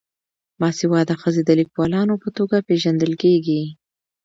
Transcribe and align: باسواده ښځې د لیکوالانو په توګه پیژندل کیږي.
باسواده 0.59 1.13
ښځې 1.21 1.41
د 1.45 1.51
لیکوالانو 1.59 2.13
په 2.23 2.29
توګه 2.37 2.65
پیژندل 2.67 3.13
کیږي. 3.23 3.61